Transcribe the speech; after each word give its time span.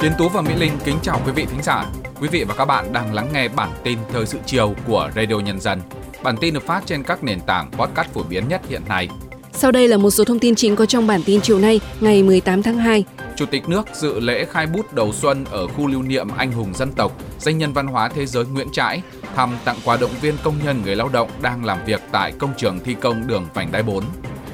Tiến 0.00 0.12
Tú 0.18 0.28
và 0.28 0.40
Mỹ 0.40 0.54
Linh 0.58 0.72
kính 0.84 0.98
chào 1.02 1.20
quý 1.26 1.32
vị 1.32 1.46
thính 1.50 1.62
giả. 1.62 1.86
Quý 2.20 2.28
vị 2.28 2.44
và 2.44 2.54
các 2.54 2.64
bạn 2.64 2.92
đang 2.92 3.14
lắng 3.14 3.28
nghe 3.32 3.48
bản 3.48 3.70
tin 3.84 3.98
thời 4.12 4.26
sự 4.26 4.38
chiều 4.46 4.74
của 4.86 5.10
Radio 5.16 5.34
Nhân 5.34 5.60
dân. 5.60 5.80
Bản 6.22 6.36
tin 6.40 6.54
được 6.54 6.66
phát 6.66 6.82
trên 6.86 7.02
các 7.02 7.24
nền 7.24 7.40
tảng 7.40 7.70
podcast 7.70 8.08
phổ 8.08 8.22
biến 8.22 8.48
nhất 8.48 8.60
hiện 8.68 8.82
nay. 8.88 9.08
Sau 9.52 9.72
đây 9.72 9.88
là 9.88 9.96
một 9.96 10.10
số 10.10 10.24
thông 10.24 10.38
tin 10.38 10.54
chính 10.54 10.76
có 10.76 10.86
trong 10.86 11.06
bản 11.06 11.20
tin 11.26 11.40
chiều 11.40 11.58
nay, 11.58 11.80
ngày 12.00 12.22
18 12.22 12.62
tháng 12.62 12.78
2. 12.78 13.04
Chủ 13.36 13.46
tịch 13.46 13.68
nước 13.68 13.86
dự 13.94 14.20
lễ 14.20 14.44
khai 14.44 14.66
bút 14.66 14.92
đầu 14.92 15.12
xuân 15.12 15.44
ở 15.50 15.66
khu 15.66 15.86
lưu 15.86 16.02
niệm 16.02 16.28
anh 16.36 16.52
hùng 16.52 16.74
dân 16.74 16.92
tộc, 16.92 17.12
danh 17.38 17.58
nhân 17.58 17.72
văn 17.72 17.86
hóa 17.86 18.08
thế 18.08 18.26
giới 18.26 18.44
Nguyễn 18.44 18.68
Trãi, 18.72 19.02
thăm 19.34 19.56
tặng 19.64 19.76
quà 19.84 19.96
động 19.96 20.12
viên 20.20 20.34
công 20.42 20.54
nhân 20.64 20.82
người 20.84 20.96
lao 20.96 21.08
động 21.08 21.30
đang 21.42 21.64
làm 21.64 21.78
việc 21.86 22.00
tại 22.12 22.32
công 22.38 22.52
trường 22.56 22.80
thi 22.80 22.94
công 23.00 23.26
đường 23.26 23.46
vành 23.54 23.72
đai 23.72 23.82
4. 23.82 24.04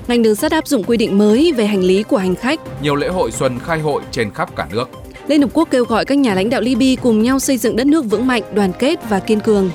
Ngành 0.09 0.23
đường 0.23 0.35
sắt 0.35 0.53
áp 0.53 0.67
dụng 0.67 0.85
quy 0.85 0.97
định 0.97 1.19
mới 1.19 1.53
về 1.53 1.67
hành 1.67 1.81
lý 1.81 2.03
của 2.03 2.17
hành 2.17 2.35
khách. 2.35 2.61
Nhiều 2.83 2.97
lễ 2.97 3.09
hội 3.09 3.31
xuân 3.31 3.59
khai 3.59 3.81
hội 3.81 4.03
trên 4.11 4.31
khắp 4.31 4.57
cả 4.57 4.67
nước. 4.71 4.91
Liên 5.29 5.43
Hợp 5.43 5.51
Quốc 5.55 5.69
kêu 5.71 5.85
gọi 5.85 6.05
các 6.05 6.19
nhà 6.19 6.35
lãnh 6.35 6.51
đạo 6.51 6.61
Libya 6.61 7.03
cùng 7.03 7.23
nhau 7.23 7.39
xây 7.39 7.57
dựng 7.57 7.77
đất 7.77 7.87
nước 7.87 8.05
vững 8.05 8.27
mạnh, 8.27 8.43
đoàn 8.55 8.73
kết 8.79 8.99
và 9.09 9.21
kiên 9.21 9.41
cường. 9.41 9.71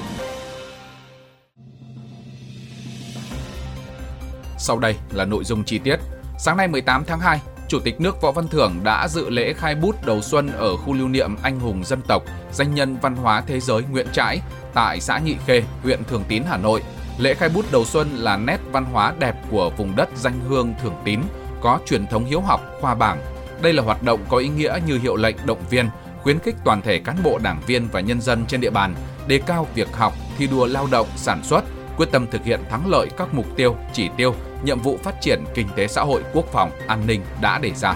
Sau 4.58 4.80
đây 4.80 4.96
là 5.12 5.26
nội 5.26 5.44
dung 5.44 5.64
chi 5.64 5.78
tiết. 5.78 5.96
Sáng 6.40 6.58
nay 6.58 6.68
18 6.68 7.04
tháng 7.08 7.20
2, 7.20 7.40
Chủ 7.68 7.80
tịch 7.80 8.02
nước 8.02 8.22
Võ 8.22 8.32
Văn 8.32 8.48
Thưởng 8.48 8.76
đã 8.84 9.08
dự 9.08 9.30
lễ 9.30 9.54
khai 9.54 9.76
bút 9.76 10.06
đầu 10.06 10.22
xuân 10.22 10.52
ở 10.58 10.78
khu 10.78 10.94
lưu 10.94 11.08
niệm 11.08 11.36
anh 11.42 11.60
hùng 11.60 11.84
dân 11.84 12.02
tộc, 12.08 12.24
danh 12.52 12.76
nhân 12.76 12.98
văn 13.02 13.16
hóa 13.16 13.44
thế 13.48 13.60
giới 13.60 13.84
Nguyễn 13.92 14.08
Trãi 14.14 14.42
tại 14.74 15.00
xã 15.00 15.20
Nhị 15.20 15.36
Khê, 15.48 15.64
huyện 15.84 16.04
Thường 16.04 16.24
Tín, 16.28 16.44
Hà 16.48 16.58
Nội. 16.58 16.84
Lễ 17.18 17.34
khai 17.34 17.50
bút 17.50 17.66
đầu 17.72 17.86
xuân 17.86 18.10
là 18.16 18.38
nét 18.38 18.58
văn 18.72 18.86
hóa 18.86 19.14
đẹp 19.20 19.36
của 19.52 19.72
vùng 19.78 19.96
đất 19.96 20.10
danh 20.16 20.40
hương 20.48 20.74
Thường 20.82 20.96
Tín, 21.06 21.20
có 21.62 21.80
truyền 21.86 22.08
thống 22.08 22.26
hiếu 22.26 22.42
học, 22.42 22.62
khoa 22.82 22.96
bảng. 22.96 23.39
Đây 23.62 23.74
là 23.74 23.84
hoạt 23.84 24.04
động 24.04 24.20
có 24.30 24.38
ý 24.38 24.48
nghĩa 24.48 24.80
như 24.88 25.00
hiệu 25.00 25.16
lệnh 25.16 25.36
động 25.46 25.62
viên, 25.70 25.90
khuyến 26.22 26.40
khích 26.40 26.56
toàn 26.66 26.82
thể 26.82 27.00
cán 27.00 27.18
bộ 27.24 27.40
đảng 27.44 27.62
viên 27.68 27.88
và 27.92 28.00
nhân 28.00 28.22
dân 28.22 28.46
trên 28.48 28.62
địa 28.62 28.70
bàn 28.70 28.96
đề 29.28 29.42
cao 29.46 29.68
việc 29.76 29.96
học, 29.96 30.14
thi 30.38 30.48
đua 30.48 30.66
lao 30.66 30.88
động, 30.92 31.08
sản 31.16 31.44
xuất, 31.44 31.64
quyết 31.98 32.12
tâm 32.12 32.28
thực 32.32 32.44
hiện 32.44 32.60
thắng 32.70 32.90
lợi 32.90 33.08
các 33.18 33.34
mục 33.34 33.46
tiêu, 33.56 33.76
chỉ 33.94 34.10
tiêu, 34.18 34.36
nhiệm 34.64 34.80
vụ 34.80 34.98
phát 35.04 35.16
triển 35.22 35.44
kinh 35.56 35.68
tế 35.76 35.88
xã 35.88 36.02
hội, 36.02 36.24
quốc 36.34 36.46
phòng, 36.52 36.72
an 36.88 37.08
ninh 37.08 37.22
đã 37.42 37.60
đề 37.60 37.72
ra. 37.76 37.96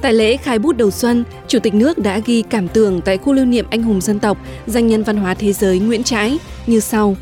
Tại 0.00 0.12
lễ 0.12 0.36
khai 0.36 0.58
bút 0.58 0.76
đầu 0.76 0.90
xuân, 0.90 1.24
Chủ 1.48 1.58
tịch 1.58 1.74
nước 1.74 1.98
đã 1.98 2.18
ghi 2.24 2.42
cảm 2.42 2.68
tưởng 2.68 3.00
tại 3.00 3.18
khu 3.18 3.32
lưu 3.32 3.44
niệm 3.44 3.66
anh 3.70 3.82
hùng 3.82 4.00
dân 4.00 4.18
tộc, 4.18 4.38
danh 4.66 4.86
nhân 4.86 5.02
văn 5.02 5.16
hóa 5.16 5.34
thế 5.34 5.52
giới 5.52 5.78
Nguyễn 5.78 6.02
Trãi 6.02 6.38
như 6.66 6.80
sau. 6.80 7.16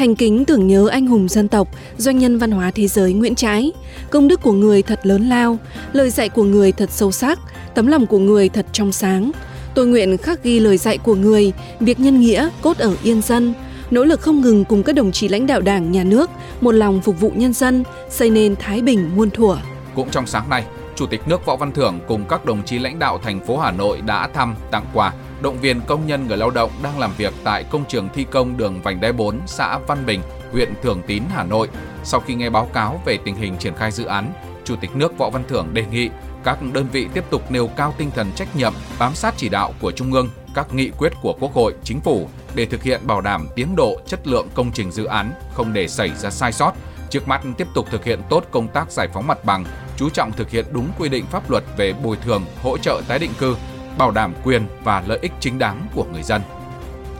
Thành 0.00 0.14
kính 0.14 0.44
tưởng 0.44 0.66
nhớ 0.66 0.88
anh 0.88 1.06
hùng 1.06 1.28
dân 1.28 1.48
tộc, 1.48 1.68
doanh 1.98 2.18
nhân 2.18 2.38
văn 2.38 2.50
hóa 2.50 2.70
thế 2.70 2.88
giới 2.88 3.12
Nguyễn 3.12 3.34
Trãi. 3.34 3.72
Công 4.10 4.28
đức 4.28 4.42
của 4.42 4.52
người 4.52 4.82
thật 4.82 5.00
lớn 5.02 5.28
lao, 5.28 5.58
lời 5.92 6.10
dạy 6.10 6.28
của 6.28 6.44
người 6.44 6.72
thật 6.72 6.90
sâu 6.90 7.12
sắc, 7.12 7.38
tấm 7.74 7.86
lòng 7.86 8.06
của 8.06 8.18
người 8.18 8.48
thật 8.48 8.66
trong 8.72 8.92
sáng. 8.92 9.30
Tôi 9.74 9.86
nguyện 9.86 10.16
khắc 10.16 10.42
ghi 10.42 10.60
lời 10.60 10.76
dạy 10.76 10.98
của 10.98 11.14
người, 11.14 11.52
việc 11.80 12.00
nhân 12.00 12.20
nghĩa 12.20 12.48
cốt 12.62 12.78
ở 12.78 12.96
yên 13.02 13.22
dân, 13.22 13.54
nỗ 13.90 14.04
lực 14.04 14.20
không 14.20 14.40
ngừng 14.40 14.64
cùng 14.64 14.82
các 14.82 14.94
đồng 14.94 15.12
chí 15.12 15.28
lãnh 15.28 15.46
đạo 15.46 15.60
đảng, 15.60 15.92
nhà 15.92 16.04
nước, 16.04 16.30
một 16.60 16.72
lòng 16.72 17.00
phục 17.00 17.20
vụ 17.20 17.32
nhân 17.34 17.52
dân, 17.52 17.84
xây 18.10 18.30
nên 18.30 18.56
Thái 18.56 18.82
Bình 18.82 19.10
muôn 19.16 19.30
thuở. 19.30 19.56
Cũng 19.94 20.10
trong 20.10 20.26
sáng 20.26 20.48
nay, 20.50 20.64
Chủ 20.96 21.06
tịch 21.06 21.20
nước 21.28 21.46
Võ 21.46 21.56
Văn 21.56 21.72
Thưởng 21.72 21.98
cùng 22.08 22.24
các 22.28 22.44
đồng 22.44 22.62
chí 22.64 22.78
lãnh 22.78 22.98
đạo 22.98 23.18
thành 23.22 23.46
phố 23.46 23.58
Hà 23.58 23.70
Nội 23.70 24.00
đã 24.00 24.28
thăm, 24.34 24.54
tặng 24.70 24.86
quà, 24.94 25.12
động 25.42 25.60
viên 25.60 25.80
công 25.80 26.06
nhân 26.06 26.26
người 26.26 26.36
lao 26.36 26.50
động 26.50 26.70
đang 26.82 26.98
làm 26.98 27.12
việc 27.16 27.34
tại 27.44 27.64
công 27.64 27.84
trường 27.88 28.08
thi 28.14 28.26
công 28.30 28.56
đường 28.56 28.82
vành 28.82 29.00
đai 29.00 29.12
4 29.12 29.40
xã 29.46 29.78
Văn 29.78 30.06
Bình, 30.06 30.20
huyện 30.52 30.72
Thường 30.82 31.02
Tín, 31.06 31.22
Hà 31.34 31.44
Nội. 31.44 31.68
Sau 32.04 32.20
khi 32.20 32.34
nghe 32.34 32.50
báo 32.50 32.68
cáo 32.72 33.02
về 33.04 33.18
tình 33.24 33.34
hình 33.34 33.56
triển 33.58 33.74
khai 33.74 33.90
dự 33.90 34.04
án, 34.04 34.32
Chủ 34.64 34.76
tịch 34.76 34.96
nước 34.96 35.18
Võ 35.18 35.30
Văn 35.30 35.44
Thưởng 35.48 35.68
đề 35.72 35.84
nghị 35.90 36.10
các 36.44 36.58
đơn 36.72 36.86
vị 36.92 37.08
tiếp 37.14 37.24
tục 37.30 37.50
nêu 37.50 37.66
cao 37.66 37.94
tinh 37.98 38.10
thần 38.10 38.32
trách 38.32 38.56
nhiệm, 38.56 38.72
bám 38.98 39.14
sát 39.14 39.34
chỉ 39.36 39.48
đạo 39.48 39.74
của 39.80 39.92
Trung 39.92 40.12
ương, 40.12 40.28
các 40.54 40.74
nghị 40.74 40.90
quyết 40.98 41.12
của 41.22 41.36
Quốc 41.40 41.54
hội, 41.54 41.74
Chính 41.84 42.00
phủ 42.00 42.28
để 42.54 42.66
thực 42.66 42.82
hiện 42.82 43.00
bảo 43.06 43.20
đảm 43.20 43.48
tiến 43.56 43.76
độ, 43.76 44.00
chất 44.06 44.26
lượng 44.26 44.48
công 44.54 44.72
trình 44.72 44.92
dự 44.92 45.04
án, 45.04 45.32
không 45.54 45.72
để 45.72 45.88
xảy 45.88 46.10
ra 46.14 46.30
sai 46.30 46.52
sót. 46.52 46.72
Trước 47.10 47.28
mắt 47.28 47.42
tiếp 47.58 47.66
tục 47.74 47.86
thực 47.90 48.04
hiện 48.04 48.20
tốt 48.30 48.44
công 48.50 48.68
tác 48.68 48.92
giải 48.92 49.08
phóng 49.14 49.26
mặt 49.26 49.44
bằng, 49.44 49.64
chú 49.96 50.08
trọng 50.08 50.32
thực 50.32 50.50
hiện 50.50 50.64
đúng 50.70 50.88
quy 50.98 51.08
định 51.08 51.26
pháp 51.26 51.50
luật 51.50 51.64
về 51.76 51.92
bồi 51.92 52.16
thường, 52.16 52.44
hỗ 52.62 52.78
trợ 52.78 53.02
tái 53.08 53.18
định 53.18 53.32
cư, 53.38 53.56
bảo 53.98 54.10
đảm 54.10 54.34
quyền 54.44 54.66
và 54.84 55.02
lợi 55.06 55.18
ích 55.22 55.32
chính 55.40 55.58
đáng 55.58 55.86
của 55.94 56.04
người 56.12 56.22
dân. 56.22 56.42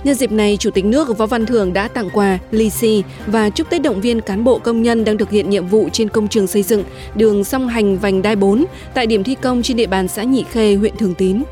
Nhân 0.05 0.15
dịp 0.15 0.33
này, 0.33 0.57
Chủ 0.57 0.71
tịch 0.71 0.85
nước 0.85 1.19
Võ 1.19 1.27
Văn 1.27 1.47
Thưởng 1.47 1.73
đã 1.73 1.89
tặng 1.89 2.11
quà, 2.13 2.39
lì 2.51 2.71
xì 2.71 3.03
và 3.27 3.51
chúc 3.51 3.71
Tết 3.71 3.83
động 3.83 4.01
viên 4.01 4.21
cán 4.21 4.45
bộ 4.45 4.59
công 4.59 4.83
nhân 4.83 5.05
đang 5.05 5.19
thực 5.19 5.31
hiện 5.31 5.51
nhiệm 5.51 5.67
vụ 5.67 5.89
trên 5.93 6.09
công 6.09 6.29
trường 6.29 6.47
xây 6.47 6.63
dựng 6.63 6.85
đường 7.15 7.45
song 7.45 7.69
hành 7.69 7.99
vành 7.99 8.23
đai 8.23 8.37
4 8.37 8.65
tại 8.95 9.07
điểm 9.07 9.25
thi 9.25 9.35
công 9.35 9.63
trên 9.63 9.77
địa 9.77 9.87
bàn 9.87 10.09
xã 10.09 10.23
Nhị 10.23 10.45
Khê, 10.51 10.75
huyện 10.75 10.97
Thường 10.97 11.15
Tín. 11.15 11.43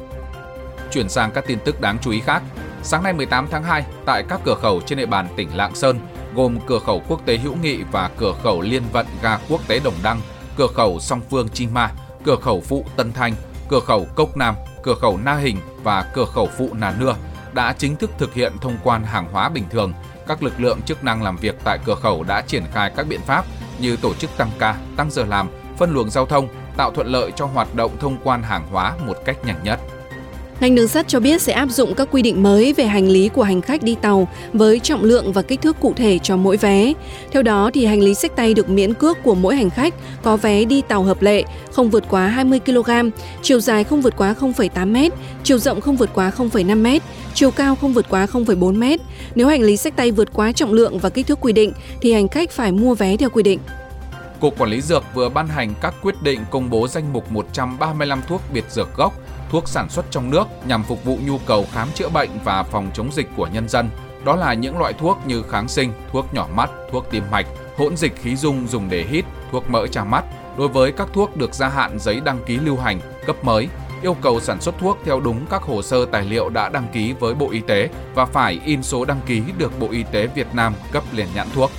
Chuyển 0.92 1.08
sang 1.08 1.30
các 1.30 1.44
tin 1.46 1.58
tức 1.64 1.80
đáng 1.80 1.98
chú 2.02 2.10
ý 2.10 2.20
khác. 2.20 2.42
Sáng 2.82 3.02
nay 3.02 3.12
18 3.12 3.48
tháng 3.50 3.64
2, 3.64 3.84
tại 4.06 4.24
các 4.28 4.40
cửa 4.44 4.54
khẩu 4.54 4.80
trên 4.80 4.98
địa 4.98 5.06
bàn 5.06 5.28
tỉnh 5.36 5.48
Lạng 5.56 5.74
Sơn, 5.74 5.98
gồm 6.34 6.58
cửa 6.66 6.78
khẩu 6.78 7.02
quốc 7.08 7.26
tế 7.26 7.38
Hữu 7.38 7.54
Nghị 7.62 7.78
và 7.92 8.10
cửa 8.16 8.34
khẩu 8.42 8.60
liên 8.60 8.82
vận 8.92 9.06
ga 9.22 9.38
quốc 9.48 9.68
tế 9.68 9.80
Đồng 9.84 9.94
Đăng, 10.02 10.20
cửa 10.56 10.68
khẩu 10.74 11.00
song 11.00 11.20
phương 11.30 11.48
Chi 11.48 11.66
Ma, 11.66 11.90
cửa 12.24 12.36
khẩu 12.36 12.60
phụ 12.60 12.84
Tân 12.96 13.12
Thanh, 13.12 13.34
cửa 13.68 13.80
khẩu 13.80 14.06
Cốc 14.14 14.36
Nam, 14.36 14.54
cửa 14.82 14.94
khẩu 14.94 15.18
Na 15.24 15.34
Hình 15.34 15.56
và 15.82 16.10
cửa 16.14 16.24
khẩu 16.24 16.48
phụ 16.58 16.68
Nà 16.72 16.94
Nưa 16.98 17.14
đã 17.52 17.74
chính 17.78 17.96
thức 17.96 18.10
thực 18.18 18.34
hiện 18.34 18.52
thông 18.60 18.78
quan 18.82 19.04
hàng 19.04 19.28
hóa 19.32 19.48
bình 19.48 19.64
thường. 19.70 19.92
Các 20.26 20.42
lực 20.42 20.60
lượng 20.60 20.82
chức 20.82 21.04
năng 21.04 21.22
làm 21.22 21.36
việc 21.36 21.54
tại 21.64 21.78
cửa 21.84 21.94
khẩu 21.94 22.22
đã 22.22 22.40
triển 22.40 22.64
khai 22.72 22.92
các 22.96 23.06
biện 23.06 23.20
pháp 23.20 23.44
như 23.78 23.96
tổ 23.96 24.14
chức 24.14 24.30
tăng 24.36 24.50
ca, 24.58 24.76
tăng 24.96 25.10
giờ 25.10 25.24
làm, 25.24 25.48
phân 25.78 25.92
luồng 25.94 26.10
giao 26.10 26.26
thông, 26.26 26.48
tạo 26.76 26.90
thuận 26.90 27.06
lợi 27.06 27.32
cho 27.36 27.46
hoạt 27.46 27.74
động 27.74 27.96
thông 28.00 28.16
quan 28.24 28.42
hàng 28.42 28.66
hóa 28.70 28.94
một 29.06 29.16
cách 29.24 29.36
nhanh 29.44 29.62
nhất. 29.62 29.80
Ngành 30.60 30.74
đường 30.74 30.88
sắt 30.88 31.08
cho 31.08 31.20
biết 31.20 31.42
sẽ 31.42 31.52
áp 31.52 31.70
dụng 31.70 31.94
các 31.94 32.08
quy 32.10 32.22
định 32.22 32.42
mới 32.42 32.72
về 32.72 32.84
hành 32.84 33.08
lý 33.08 33.28
của 33.28 33.42
hành 33.42 33.60
khách 33.60 33.82
đi 33.82 33.96
tàu 34.02 34.28
với 34.52 34.78
trọng 34.78 35.04
lượng 35.04 35.32
và 35.32 35.42
kích 35.42 35.62
thước 35.62 35.80
cụ 35.80 35.92
thể 35.96 36.18
cho 36.18 36.36
mỗi 36.36 36.56
vé. 36.56 36.92
Theo 37.30 37.42
đó 37.42 37.70
thì 37.74 37.86
hành 37.86 38.00
lý 38.00 38.14
sách 38.14 38.36
tay 38.36 38.54
được 38.54 38.70
miễn 38.70 38.94
cước 38.94 39.22
của 39.22 39.34
mỗi 39.34 39.56
hành 39.56 39.70
khách 39.70 39.94
có 40.22 40.36
vé 40.36 40.64
đi 40.64 40.82
tàu 40.88 41.02
hợp 41.02 41.22
lệ 41.22 41.44
không 41.72 41.90
vượt 41.90 42.04
quá 42.08 42.26
20 42.26 42.60
kg, 42.60 42.90
chiều 43.42 43.60
dài 43.60 43.84
không 43.84 44.00
vượt 44.00 44.14
quá 44.16 44.34
0,8 44.40 44.86
m, 44.92 45.14
chiều 45.44 45.58
rộng 45.58 45.80
không 45.80 45.96
vượt 45.96 46.10
quá 46.14 46.32
0,5 46.36 46.96
m, 46.96 46.98
chiều 47.34 47.50
cao 47.50 47.76
không 47.76 47.92
vượt 47.92 48.06
quá 48.08 48.26
0,4 48.32 48.74
m. 48.74 49.02
Nếu 49.34 49.48
hành 49.48 49.62
lý 49.62 49.76
sách 49.76 49.96
tay 49.96 50.10
vượt 50.10 50.28
quá 50.32 50.52
trọng 50.52 50.72
lượng 50.72 50.98
và 50.98 51.10
kích 51.10 51.26
thước 51.26 51.38
quy 51.40 51.52
định 51.52 51.72
thì 52.00 52.12
hành 52.12 52.28
khách 52.28 52.50
phải 52.50 52.72
mua 52.72 52.94
vé 52.94 53.16
theo 53.16 53.30
quy 53.30 53.42
định. 53.42 53.58
Cục 54.40 54.58
Quản 54.58 54.70
lý 54.70 54.80
Dược 54.80 55.04
vừa 55.14 55.28
ban 55.28 55.48
hành 55.48 55.74
các 55.80 55.94
quyết 56.02 56.22
định 56.22 56.44
công 56.50 56.70
bố 56.70 56.88
danh 56.88 57.12
mục 57.12 57.32
135 57.32 58.22
thuốc 58.28 58.42
biệt 58.52 58.64
dược 58.68 58.96
gốc, 58.96 59.12
thuốc 59.50 59.68
sản 59.68 59.88
xuất 59.88 60.04
trong 60.10 60.30
nước 60.30 60.44
nhằm 60.66 60.82
phục 60.82 61.04
vụ 61.04 61.18
nhu 61.26 61.38
cầu 61.38 61.66
khám 61.72 61.88
chữa 61.94 62.08
bệnh 62.08 62.30
và 62.44 62.62
phòng 62.62 62.90
chống 62.94 63.12
dịch 63.12 63.28
của 63.36 63.46
nhân 63.46 63.68
dân. 63.68 63.90
Đó 64.24 64.36
là 64.36 64.54
những 64.54 64.78
loại 64.78 64.92
thuốc 64.92 65.18
như 65.26 65.42
kháng 65.42 65.68
sinh, 65.68 65.92
thuốc 66.12 66.34
nhỏ 66.34 66.48
mắt, 66.54 66.70
thuốc 66.92 67.06
tim 67.10 67.24
mạch, 67.30 67.46
hỗn 67.78 67.96
dịch 67.96 68.16
khí 68.22 68.36
dung 68.36 68.66
dùng 68.66 68.90
để 68.90 69.06
hít, 69.10 69.24
thuốc 69.52 69.70
mỡ 69.70 69.86
tra 69.86 70.04
mắt. 70.04 70.24
Đối 70.58 70.68
với 70.68 70.92
các 70.92 71.08
thuốc 71.12 71.36
được 71.36 71.54
gia 71.54 71.68
hạn 71.68 71.98
giấy 71.98 72.20
đăng 72.24 72.38
ký 72.46 72.56
lưu 72.56 72.76
hành, 72.76 73.00
cấp 73.26 73.44
mới, 73.44 73.68
yêu 74.02 74.16
cầu 74.22 74.40
sản 74.40 74.60
xuất 74.60 74.74
thuốc 74.78 74.98
theo 75.04 75.20
đúng 75.20 75.46
các 75.50 75.62
hồ 75.62 75.82
sơ 75.82 76.06
tài 76.06 76.24
liệu 76.24 76.48
đã 76.48 76.68
đăng 76.68 76.86
ký 76.92 77.12
với 77.12 77.34
Bộ 77.34 77.50
Y 77.50 77.60
tế 77.60 77.88
và 78.14 78.26
phải 78.26 78.60
in 78.64 78.82
số 78.82 79.04
đăng 79.04 79.20
ký 79.26 79.42
được 79.58 79.80
Bộ 79.80 79.88
Y 79.90 80.02
tế 80.02 80.26
Việt 80.26 80.54
Nam 80.54 80.74
cấp 80.92 81.02
liền 81.12 81.26
nhãn 81.34 81.46
thuốc. 81.54 81.70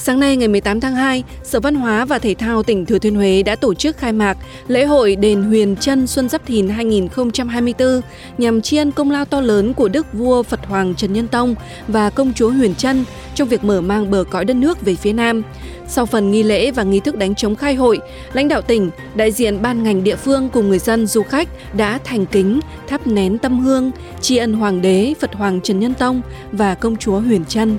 Sáng 0.00 0.20
nay 0.20 0.36
ngày 0.36 0.48
18 0.48 0.80
tháng 0.80 0.94
2, 0.94 1.24
Sở 1.42 1.60
Văn 1.60 1.74
hóa 1.74 2.04
và 2.04 2.18
Thể 2.18 2.34
thao 2.34 2.62
tỉnh 2.62 2.86
Thừa 2.86 2.98
Thiên 2.98 3.14
Huế 3.14 3.42
đã 3.42 3.56
tổ 3.56 3.74
chức 3.74 3.96
khai 3.96 4.12
mạc 4.12 4.38
lễ 4.68 4.84
hội 4.84 5.16
đền 5.16 5.42
Huyền 5.42 5.76
Trân 5.76 6.06
Xuân 6.06 6.28
Giáp 6.28 6.46
Thìn 6.46 6.68
2024 6.68 8.00
nhằm 8.38 8.62
tri 8.62 8.76
ân 8.76 8.92
công 8.92 9.10
lao 9.10 9.24
to 9.24 9.40
lớn 9.40 9.74
của 9.74 9.88
Đức 9.88 10.06
vua 10.12 10.42
Phật 10.42 10.66
Hoàng 10.66 10.94
Trần 10.94 11.12
Nhân 11.12 11.28
Tông 11.28 11.54
và 11.88 12.10
công 12.10 12.32
chúa 12.34 12.50
Huyền 12.50 12.74
Trân 12.74 13.04
trong 13.34 13.48
việc 13.48 13.64
mở 13.64 13.80
mang 13.80 14.10
bờ 14.10 14.24
cõi 14.30 14.44
đất 14.44 14.56
nước 14.56 14.80
về 14.80 14.94
phía 14.94 15.12
Nam. 15.12 15.42
Sau 15.88 16.06
phần 16.06 16.30
nghi 16.30 16.42
lễ 16.42 16.70
và 16.70 16.82
nghi 16.82 17.00
thức 17.00 17.16
đánh 17.16 17.34
chống 17.34 17.56
khai 17.56 17.74
hội, 17.74 17.98
lãnh 18.32 18.48
đạo 18.48 18.62
tỉnh, 18.62 18.90
đại 19.14 19.32
diện 19.32 19.62
ban 19.62 19.82
ngành 19.82 20.04
địa 20.04 20.16
phương 20.16 20.48
cùng 20.52 20.68
người 20.68 20.78
dân 20.78 21.06
du 21.06 21.22
khách 21.22 21.48
đã 21.76 21.98
thành 22.04 22.26
kính 22.26 22.60
thắp 22.88 23.06
nén 23.06 23.38
tâm 23.38 23.60
hương 23.60 23.90
tri 24.20 24.36
ân 24.36 24.52
Hoàng 24.52 24.82
đế 24.82 25.14
Phật 25.20 25.34
Hoàng 25.34 25.60
Trần 25.60 25.80
Nhân 25.80 25.94
Tông 25.94 26.20
và 26.52 26.74
công 26.74 26.96
chúa 26.96 27.20
Huyền 27.20 27.44
Trân. 27.44 27.78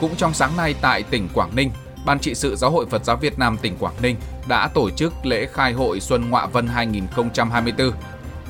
Cũng 0.00 0.16
trong 0.16 0.34
sáng 0.34 0.56
nay 0.56 0.74
tại 0.80 1.02
tỉnh 1.02 1.28
Quảng 1.34 1.56
Ninh, 1.56 1.70
Ban 2.04 2.18
trị 2.18 2.34
sự 2.34 2.56
Giáo 2.56 2.70
hội 2.70 2.86
Phật 2.86 3.04
giáo 3.04 3.16
Việt 3.16 3.38
Nam 3.38 3.56
tỉnh 3.62 3.76
Quảng 3.78 3.94
Ninh 4.02 4.16
đã 4.48 4.68
tổ 4.74 4.90
chức 4.90 5.12
lễ 5.26 5.46
khai 5.52 5.72
hội 5.72 6.00
Xuân 6.00 6.30
Ngọa 6.30 6.46
Vân 6.46 6.66
2024. 6.66 7.92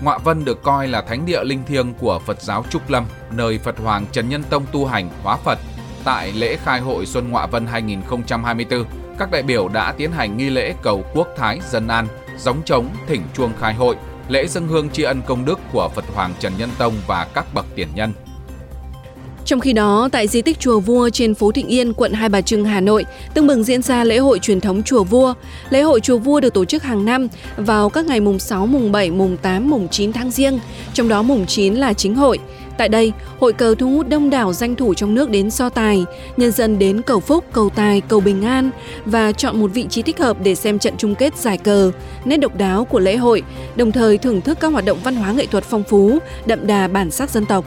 Ngọa 0.01 0.19
Vân 0.19 0.45
được 0.45 0.63
coi 0.63 0.89
là 0.89 1.03
thánh 1.03 1.27
địa 1.27 1.45
linh 1.45 1.65
thiêng 1.65 1.95
của 1.95 2.21
Phật 2.27 2.43
giáo 2.43 2.65
Trúc 2.71 2.91
Lâm, 2.91 3.07
nơi 3.31 3.59
Phật 3.59 3.79
Hoàng 3.79 4.07
Trần 4.13 4.29
Nhân 4.29 4.43
Tông 4.51 4.67
tu 4.73 4.87
hành, 4.87 5.11
hóa 5.23 5.37
Phật. 5.37 5.59
Tại 6.05 6.33
lễ 6.33 6.57
khai 6.57 6.81
hội 6.81 7.07
Xuân 7.07 7.31
Ngọa 7.31 7.47
Vân 7.47 7.67
2024, 7.67 8.85
các 9.19 9.31
đại 9.31 9.43
biểu 9.43 9.69
đã 9.69 9.93
tiến 9.93 10.13
hành 10.13 10.37
nghi 10.37 10.51
lễ 10.51 10.75
cầu 10.83 11.05
quốc 11.15 11.29
thái 11.37 11.61
dân 11.71 11.89
an, 11.89 12.07
gióng 12.39 12.63
trống, 12.65 12.89
thỉnh 13.07 13.23
chuông 13.35 13.53
khai 13.61 13.75
hội, 13.75 13.97
lễ 14.29 14.47
dân 14.47 14.69
hương 14.69 14.91
tri 14.91 15.03
ân 15.03 15.23
công 15.27 15.45
đức 15.45 15.59
của 15.73 15.89
Phật 15.95 16.05
Hoàng 16.15 16.35
Trần 16.39 16.53
Nhân 16.59 16.71
Tông 16.79 16.95
và 17.07 17.27
các 17.35 17.55
bậc 17.55 17.67
tiền 17.75 17.89
nhân. 17.95 18.13
Trong 19.51 19.61
khi 19.61 19.73
đó, 19.73 20.09
tại 20.13 20.29
di 20.29 20.43
tích 20.43 20.61
Chùa 20.61 20.81
Vua 20.81 21.09
trên 21.09 21.35
phố 21.35 21.53
Thịnh 21.53 21.67
Yên, 21.67 21.93
quận 21.93 22.13
Hai 22.13 22.29
Bà 22.29 22.41
Trưng, 22.41 22.65
Hà 22.65 22.81
Nội, 22.81 23.05
tưng 23.35 23.47
bừng 23.47 23.65
diễn 23.65 23.83
ra 23.83 24.05
lễ 24.05 24.19
hội 24.19 24.39
truyền 24.39 24.61
thống 24.61 24.83
Chùa 24.83 25.05
Vua. 25.05 25.35
Lễ 25.71 25.83
hội 25.83 26.01
Chùa 26.01 26.19
Vua 26.19 26.41
được 26.41 26.55
tổ 26.55 26.65
chức 26.65 26.83
hàng 26.83 27.05
năm 27.05 27.29
vào 27.57 27.89
các 27.89 28.07
ngày 28.07 28.21
mùng 28.21 28.39
6, 28.39 28.67
mùng 28.67 28.93
7, 28.93 29.11
mùng 29.11 29.37
8, 29.37 29.71
mùng 29.71 29.89
9 29.89 30.13
tháng 30.13 30.31
riêng, 30.31 30.59
trong 30.95 31.09
đó 31.09 31.23
mùng 31.23 31.47
9 31.47 31.75
là 31.75 31.93
chính 31.93 32.15
hội. 32.15 32.39
Tại 32.79 32.89
đây, 32.89 33.13
hội 33.39 33.53
cờ 33.53 33.75
thu 33.79 33.91
hút 33.91 34.09
đông 34.09 34.31
đảo 34.31 34.53
danh 34.53 34.77
thủ 34.77 34.95
trong 34.95 35.15
nước 35.15 35.31
đến 35.31 35.51
so 35.51 35.69
tài, 35.69 36.05
nhân 36.37 36.53
dân 36.53 36.79
đến 36.79 37.03
cầu 37.03 37.21
phúc, 37.21 37.45
cầu 37.53 37.71
tài, 37.71 38.01
cầu 38.01 38.21
bình 38.21 38.45
an 38.45 38.71
và 39.05 39.33
chọn 39.33 39.61
một 39.61 39.71
vị 39.75 39.87
trí 39.91 40.03
thích 40.03 40.19
hợp 40.19 40.37
để 40.43 40.55
xem 40.55 40.79
trận 40.79 40.95
chung 40.99 41.15
kết 41.15 41.37
giải 41.37 41.59
cờ, 41.59 41.93
nét 42.25 42.37
độc 42.37 42.57
đáo 42.57 42.85
của 42.85 43.01
lễ 43.01 43.17
hội, 43.17 43.43
đồng 43.77 43.93
thời 43.93 44.19
thưởng 44.19 44.41
thức 44.41 44.61
các 44.61 44.73
hoạt 44.73 44.85
động 44.85 44.99
văn 45.05 45.17
hóa 45.17 45.33
nghệ 45.33 45.47
thuật 45.47 45.65
phong 45.65 45.83
phú, 45.83 46.19
đậm 46.47 46.67
đà 46.67 46.89
bản 46.89 47.11
sắc 47.11 47.31
dân 47.31 47.47
tộc. 47.47 47.65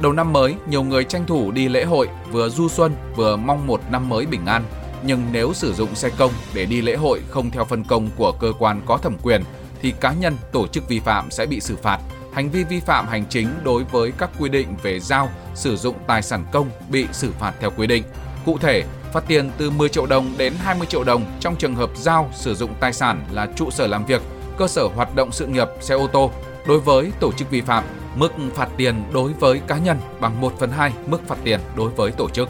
Đầu 0.00 0.12
năm 0.12 0.32
mới, 0.32 0.54
nhiều 0.68 0.82
người 0.82 1.04
tranh 1.04 1.26
thủ 1.26 1.50
đi 1.50 1.68
lễ 1.68 1.84
hội, 1.84 2.08
vừa 2.30 2.48
du 2.48 2.68
xuân, 2.68 2.94
vừa 3.16 3.36
mong 3.36 3.66
một 3.66 3.80
năm 3.90 4.08
mới 4.08 4.26
bình 4.26 4.46
an. 4.46 4.64
Nhưng 5.02 5.22
nếu 5.32 5.52
sử 5.52 5.74
dụng 5.74 5.94
xe 5.94 6.10
công 6.18 6.32
để 6.54 6.64
đi 6.64 6.80
lễ 6.80 6.96
hội 6.96 7.20
không 7.30 7.50
theo 7.50 7.64
phân 7.64 7.84
công 7.84 8.08
của 8.16 8.32
cơ 8.32 8.52
quan 8.58 8.80
có 8.86 8.96
thẩm 8.96 9.16
quyền, 9.22 9.42
thì 9.82 9.92
cá 10.00 10.12
nhân, 10.12 10.36
tổ 10.52 10.66
chức 10.66 10.88
vi 10.88 11.00
phạm 11.00 11.30
sẽ 11.30 11.46
bị 11.46 11.60
xử 11.60 11.76
phạt. 11.76 11.98
Hành 12.32 12.50
vi 12.50 12.64
vi 12.64 12.80
phạm 12.80 13.06
hành 13.06 13.24
chính 13.28 13.48
đối 13.64 13.84
với 13.84 14.12
các 14.18 14.30
quy 14.38 14.48
định 14.48 14.68
về 14.82 15.00
giao, 15.00 15.28
sử 15.54 15.76
dụng 15.76 15.96
tài 16.06 16.22
sản 16.22 16.44
công 16.52 16.70
bị 16.88 17.06
xử 17.12 17.32
phạt 17.40 17.52
theo 17.60 17.70
quy 17.76 17.86
định. 17.86 18.04
Cụ 18.44 18.58
thể, 18.58 18.84
phạt 19.12 19.24
tiền 19.26 19.50
từ 19.58 19.70
10 19.70 19.88
triệu 19.88 20.06
đồng 20.06 20.34
đến 20.38 20.52
20 20.58 20.86
triệu 20.86 21.04
đồng 21.04 21.24
trong 21.40 21.56
trường 21.56 21.74
hợp 21.74 21.90
giao 21.96 22.30
sử 22.34 22.54
dụng 22.54 22.70
tài 22.80 22.92
sản 22.92 23.26
là 23.30 23.48
trụ 23.56 23.70
sở 23.70 23.86
làm 23.86 24.06
việc, 24.06 24.22
cơ 24.58 24.68
sở 24.68 24.88
hoạt 24.94 25.14
động 25.14 25.32
sự 25.32 25.46
nghiệp, 25.46 25.68
xe 25.80 25.94
ô 25.94 26.06
tô. 26.06 26.30
Đối 26.66 26.80
với 26.80 27.12
tổ 27.20 27.32
chức 27.32 27.50
vi 27.50 27.60
phạm, 27.60 27.84
mức 28.16 28.32
phạt 28.54 28.68
tiền 28.76 28.94
đối 29.12 29.32
với 29.32 29.60
cá 29.66 29.78
nhân 29.78 29.96
bằng 30.20 30.40
1 30.40 30.52
phần 30.58 30.70
2 30.70 30.92
mức 31.06 31.28
phạt 31.28 31.36
tiền 31.44 31.60
đối 31.76 31.90
với 31.90 32.10
tổ 32.10 32.28
chức. 32.28 32.48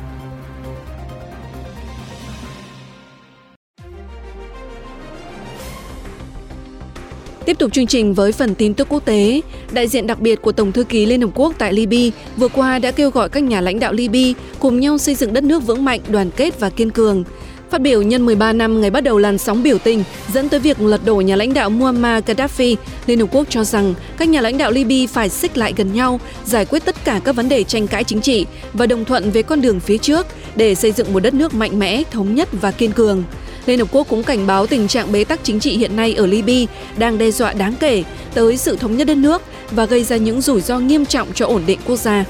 Tiếp 7.45 7.59
tục 7.59 7.73
chương 7.73 7.87
trình 7.87 8.15
với 8.15 8.33
phần 8.33 8.55
tin 8.55 8.75
tức 8.75 8.89
quốc 8.91 9.05
tế, 9.05 9.41
đại 9.73 9.89
diện 9.89 10.07
đặc 10.07 10.21
biệt 10.21 10.43
của 10.43 10.53
Tổng 10.53 10.73
thư 10.73 10.85
ký 10.85 11.07
Liên 11.07 11.21
Hợp 11.21 11.31
Quốc 11.35 11.55
tại 11.59 11.73
Libya 11.73 12.19
vừa 12.37 12.49
qua 12.49 12.79
đã 12.79 12.91
kêu 12.91 13.11
gọi 13.11 13.29
các 13.29 13.43
nhà 13.43 13.61
lãnh 13.61 13.81
đạo 13.81 13.93
Libya 13.93 14.41
cùng 14.59 14.81
nhau 14.81 14.99
xây 14.99 15.15
dựng 15.15 15.33
đất 15.33 15.45
nước 15.45 15.67
vững 15.67 15.85
mạnh, 15.85 16.01
đoàn 16.09 16.31
kết 16.37 16.61
và 16.61 16.71
kiên 16.71 16.91
cường. 16.91 17.25
Phát 17.71 17.81
biểu 17.81 18.03
nhân 18.03 18.27
13 18.27 18.53
năm 18.53 18.81
ngày 18.81 18.91
bắt 18.91 19.01
đầu 19.01 19.19
làn 19.19 19.39
sóng 19.39 19.63
biểu 19.63 19.79
tình 19.79 20.05
dẫn 20.33 20.49
tới 20.49 20.61
việc 20.61 20.81
lật 20.81 21.01
đổ 21.05 21.17
nhà 21.17 21.37
lãnh 21.37 21.55
đạo 21.55 21.71
Muammar 21.71 22.25
Gaddafi, 22.25 22.77
Liên 23.07 23.21
Hợp 23.21 23.27
Quốc 23.33 23.47
cho 23.51 23.65
rằng 23.65 23.95
các 24.17 24.29
nhà 24.29 24.41
lãnh 24.41 24.59
đạo 24.59 24.71
Libya 24.71 25.13
phải 25.13 25.29
xích 25.29 25.57
lại 25.57 25.73
gần 25.77 25.93
nhau, 25.93 26.21
giải 26.45 26.65
quyết 26.65 26.85
tất 26.85 27.05
cả 27.05 27.21
các 27.25 27.37
vấn 27.37 27.49
đề 27.49 27.65
tranh 27.65 27.87
cãi 27.87 28.05
chính 28.05 28.21
trị 28.21 28.47
và 28.73 28.87
đồng 28.87 29.05
thuận 29.05 29.31
về 29.31 29.43
con 29.43 29.61
đường 29.61 29.81
phía 29.81 29.99
trước 29.99 30.27
để 30.57 30.75
xây 30.75 30.93
dựng 30.93 31.13
một 31.13 31.21
đất 31.21 31.35
nước 31.35 31.55
mạnh 31.55 31.79
mẽ, 31.79 32.03
thống 32.11 32.35
nhất 32.35 32.49
và 32.53 32.71
kiên 32.71 32.93
cường. 32.93 33.23
Liên 33.67 33.79
Hợp 33.79 33.89
Quốc 33.93 34.07
cũng 34.09 34.23
cảnh 34.23 34.47
báo 34.47 34.67
tình 34.67 34.89
trạng 34.89 35.13
bế 35.13 35.25
tắc 35.25 35.41
chính 35.43 35.61
trị 35.61 35.77
hiện 35.77 35.97
nay 35.97 36.15
ở 36.15 36.27
Libya 36.27 36.73
đang 36.97 37.19
đe 37.19 37.31
dọa 37.31 37.53
đáng 37.53 37.75
kể 37.81 38.05
tới 38.35 38.57
sự 38.57 38.77
thống 38.77 38.97
nhất 38.97 39.07
đất 39.07 39.17
nước 39.17 39.43
và 39.71 39.85
gây 39.85 40.05
ra 40.05 40.17
những 40.17 40.41
rủi 40.41 40.61
ro 40.61 40.79
nghiêm 40.79 41.07
trọng 41.07 41.29
cho 41.35 41.47
ổn 41.47 41.63
định 41.67 41.79
quốc 41.87 41.97
gia. 41.97 42.25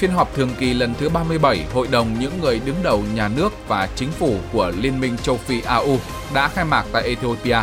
Phiên 0.00 0.10
họp 0.10 0.34
thường 0.34 0.50
kỳ 0.58 0.74
lần 0.74 0.94
thứ 0.98 1.08
37 1.08 1.64
Hội 1.74 1.88
đồng 1.90 2.18
những 2.20 2.40
người 2.40 2.60
đứng 2.64 2.76
đầu 2.82 3.02
nhà 3.14 3.28
nước 3.28 3.52
và 3.68 3.88
chính 3.96 4.10
phủ 4.10 4.36
của 4.52 4.72
Liên 4.80 5.00
minh 5.00 5.16
châu 5.22 5.36
Phi 5.36 5.60
AU 5.60 5.98
đã 6.34 6.48
khai 6.48 6.64
mạc 6.64 6.84
tại 6.92 7.02
Ethiopia. 7.02 7.58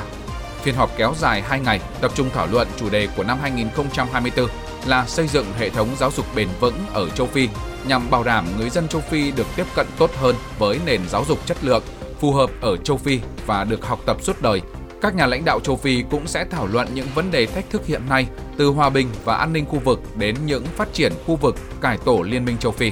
Phiên 0.62 0.76
họp 0.76 0.98
kéo 0.98 1.14
dài 1.20 1.42
2 1.42 1.60
ngày, 1.60 1.80
tập 2.02 2.12
trung 2.16 2.30
thảo 2.34 2.48
luận 2.52 2.68
chủ 2.80 2.90
đề 2.90 3.08
của 3.18 3.24
năm 3.24 3.38
2024 3.42 4.50
là 4.86 5.06
xây 5.08 5.28
dựng 5.28 5.46
hệ 5.60 5.70
thống 5.70 5.88
giáo 6.00 6.12
dục 6.12 6.26
bền 6.36 6.48
vững 6.60 6.86
ở 6.94 7.10
châu 7.10 7.28
Phi 7.28 7.50
nhằm 7.88 8.10
bảo 8.10 8.24
đảm 8.24 8.46
người 8.58 8.70
dân 8.70 8.88
châu 8.88 9.02
Phi 9.02 9.32
được 9.32 9.48
tiếp 9.56 9.66
cận 9.76 9.88
tốt 9.98 10.12
hơn 10.16 10.36
với 10.60 10.80
nền 10.86 11.02
giáo 11.10 11.26
dục 11.28 11.40
chất 11.46 11.58
lượng, 11.62 11.84
phù 12.20 12.32
hợp 12.32 12.50
ở 12.62 12.78
châu 12.78 12.98
Phi 12.98 13.20
và 13.46 13.64
được 13.64 13.86
học 13.86 14.00
tập 14.06 14.18
suốt 14.22 14.42
đời. 14.42 14.62
Các 15.02 15.16
nhà 15.16 15.26
lãnh 15.26 15.46
đạo 15.46 15.60
châu 15.60 15.76
Phi 15.76 16.04
cũng 16.12 16.28
sẽ 16.28 16.46
thảo 16.52 16.68
luận 16.68 16.88
những 16.94 17.08
vấn 17.16 17.32
đề 17.32 17.46
thách 17.46 17.70
thức 17.70 17.86
hiện 17.86 18.02
nay, 18.10 18.28
từ 18.58 18.68
hòa 18.68 18.90
bình 18.90 19.08
và 19.24 19.36
an 19.36 19.54
ninh 19.54 19.66
khu 19.66 19.80
vực 19.80 20.02
đến 20.18 20.36
những 20.46 20.64
phát 20.76 20.94
triển 20.94 21.14
khu 21.26 21.36
vực 21.36 21.56
cải 21.82 21.98
tổ 22.06 22.22
Liên 22.22 22.46
minh 22.46 22.58
châu 22.58 22.72
Phi. 22.72 22.92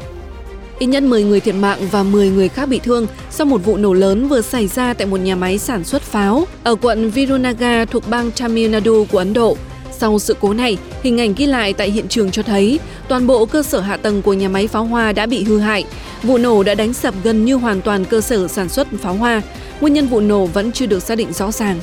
Ít 0.80 0.86
nhất 0.86 1.04
10 1.04 1.24
người 1.24 1.40
thiệt 1.40 1.56
mạng 1.56 1.80
và 1.92 2.04
10 2.04 2.30
người 2.30 2.50
khác 2.50 2.66
bị 2.66 2.80
thương 2.80 3.08
sau 3.30 3.46
một 3.46 3.66
vụ 3.66 3.78
nổ 3.78 3.94
lớn 3.94 4.28
vừa 4.28 4.42
xảy 4.42 4.68
ra 4.68 4.94
tại 4.94 5.08
một 5.08 5.18
nhà 5.18 5.36
máy 5.36 5.58
sản 5.58 5.84
xuất 5.84 6.02
pháo 6.02 6.46
ở 6.64 6.76
quận 6.76 7.10
Virunaga 7.10 7.86
thuộc 7.86 8.04
bang 8.10 8.32
Tamil 8.32 8.70
Nadu 8.70 9.06
của 9.12 9.18
Ấn 9.18 9.34
Độ. 9.34 9.58
Sau 9.98 10.20
sự 10.20 10.36
cố 10.42 10.54
này, 10.54 10.78
hình 11.04 11.20
ảnh 11.20 11.34
ghi 11.38 11.46
lại 11.46 11.74
tại 11.74 11.92
hiện 11.92 12.08
trường 12.08 12.32
cho 12.32 12.44
thấy 12.44 12.80
toàn 13.08 13.28
bộ 13.28 13.46
cơ 13.46 13.64
sở 13.64 13.80
hạ 13.80 13.98
tầng 13.98 14.22
của 14.22 14.34
nhà 14.34 14.50
máy 14.50 14.68
pháo 14.68 14.86
hoa 14.86 15.12
đã 15.12 15.26
bị 15.26 15.44
hư 15.44 15.60
hại. 15.60 15.86
Vụ 16.24 16.38
nổ 16.38 16.64
đã 16.64 16.76
đánh 16.76 16.94
sập 16.94 17.14
gần 17.24 17.46
như 17.46 17.56
hoàn 17.56 17.82
toàn 17.82 18.06
cơ 18.06 18.22
sở 18.22 18.48
sản 18.48 18.70
xuất 18.70 18.88
pháo 19.02 19.14
hoa. 19.14 19.42
Nguyên 19.82 19.94
nhân 19.94 20.08
vụ 20.08 20.20
nổ 20.20 20.46
vẫn 20.46 20.72
chưa 20.72 20.86
được 20.86 21.00
xác 21.00 21.16
định 21.16 21.34
rõ 21.34 21.52
ràng. 21.52 21.80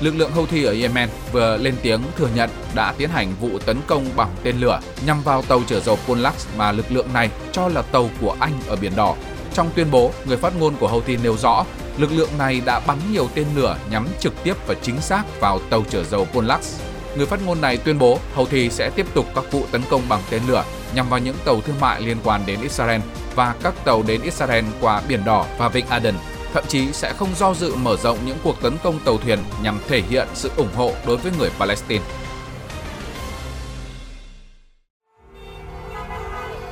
Lực 0.00 0.14
lượng 0.16 0.32
Houthi 0.32 0.64
ở 0.64 0.72
Yemen 0.72 1.08
vừa 1.32 1.56
lên 1.56 1.74
tiếng 1.82 2.00
thừa 2.16 2.28
nhận 2.34 2.50
đã 2.74 2.94
tiến 2.98 3.10
hành 3.10 3.32
vụ 3.40 3.58
tấn 3.58 3.76
công 3.86 4.06
bằng 4.16 4.30
tên 4.42 4.60
lửa 4.60 4.80
nhằm 5.06 5.22
vào 5.22 5.42
tàu 5.42 5.62
chở 5.68 5.80
dầu 5.80 5.98
Ponlax 6.06 6.46
mà 6.56 6.72
lực 6.72 6.92
lượng 6.92 7.06
này 7.14 7.30
cho 7.52 7.68
là 7.68 7.82
tàu 7.82 8.10
của 8.20 8.36
Anh 8.40 8.52
ở 8.66 8.76
Biển 8.76 8.92
Đỏ. 8.96 9.16
Trong 9.54 9.70
tuyên 9.74 9.90
bố, 9.90 10.10
người 10.26 10.36
phát 10.36 10.52
ngôn 10.58 10.74
của 10.80 10.88
Houthi 10.88 11.16
nêu 11.16 11.36
rõ 11.36 11.64
lực 11.98 12.12
lượng 12.12 12.30
này 12.38 12.62
đã 12.64 12.80
bắn 12.80 12.98
nhiều 13.12 13.28
tên 13.34 13.46
lửa 13.56 13.76
nhắm 13.90 14.06
trực 14.20 14.44
tiếp 14.44 14.54
và 14.66 14.74
chính 14.82 15.00
xác 15.00 15.40
vào 15.40 15.58
tàu 15.70 15.84
chở 15.90 16.04
dầu 16.04 16.26
Ponlax 16.32 16.80
người 17.16 17.26
phát 17.26 17.40
ngôn 17.46 17.60
này 17.60 17.76
tuyên 17.76 17.98
bố 17.98 18.18
Houthi 18.34 18.70
sẽ 18.70 18.90
tiếp 18.90 19.06
tục 19.14 19.26
các 19.34 19.52
vụ 19.52 19.66
tấn 19.70 19.82
công 19.90 20.02
bằng 20.08 20.20
tên 20.30 20.42
lửa 20.48 20.64
nhằm 20.94 21.08
vào 21.08 21.20
những 21.20 21.36
tàu 21.44 21.60
thương 21.60 21.80
mại 21.80 22.00
liên 22.00 22.16
quan 22.24 22.42
đến 22.46 22.60
Israel 22.62 23.00
và 23.34 23.54
các 23.62 23.74
tàu 23.84 24.02
đến 24.02 24.22
Israel 24.22 24.64
qua 24.80 25.02
Biển 25.08 25.24
Đỏ 25.24 25.46
và 25.58 25.68
Vịnh 25.68 25.86
Aden. 25.86 26.14
Thậm 26.52 26.64
chí 26.68 26.92
sẽ 26.92 27.12
không 27.12 27.28
do 27.36 27.54
dự 27.54 27.74
mở 27.74 27.96
rộng 27.96 28.18
những 28.26 28.36
cuộc 28.44 28.62
tấn 28.62 28.72
công 28.82 28.98
tàu 29.04 29.18
thuyền 29.18 29.38
nhằm 29.62 29.78
thể 29.88 30.02
hiện 30.08 30.28
sự 30.34 30.50
ủng 30.56 30.68
hộ 30.74 30.92
đối 31.06 31.16
với 31.16 31.32
người 31.38 31.50
Palestine. 31.58 32.04